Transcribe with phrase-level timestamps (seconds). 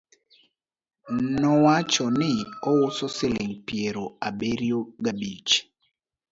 [1.39, 2.33] nowacho ni
[2.71, 5.51] ouso siling piero abirio ga bich